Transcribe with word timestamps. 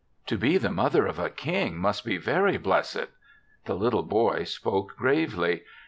"To 0.29 0.35
be 0.35 0.57
the 0.57 0.71
mother 0.71 1.05
of 1.05 1.19
a 1.19 1.29
King 1.29 1.77
must 1.77 2.03
be 2.03 2.17
very 2.17 2.57
blessed. 2.57 3.05
The 3.65 3.75
little 3.75 4.01
boy 4.01 4.45
spoke 4.45 4.95
gravely. 4.97 5.61